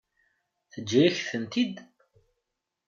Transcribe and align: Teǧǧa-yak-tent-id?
Teǧǧa-yak-tent-id? 0.71 1.75